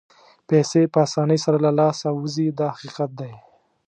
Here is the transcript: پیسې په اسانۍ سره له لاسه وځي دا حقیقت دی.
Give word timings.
پیسې 0.47 0.81
په 0.93 0.99
اسانۍ 1.05 1.37
سره 1.45 1.57
له 1.65 1.71
لاسه 1.79 2.07
وځي 2.17 2.47
دا 2.59 2.67
حقیقت 2.75 3.09
دی. 3.19 3.33